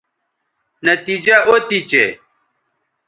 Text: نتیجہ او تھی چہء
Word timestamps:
نتیجہ 0.85 1.37
او 1.47 1.55
تھی 1.67 1.79
چہء 1.89 2.09